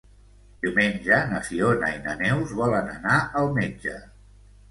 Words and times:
Diumenge 0.61 1.19
na 1.33 1.41
Fiona 1.49 1.91
i 1.97 2.01
na 2.07 2.15
Neus 2.21 2.55
volen 2.61 2.91
anar 2.95 3.19
al 3.43 3.53
metge. 3.61 3.97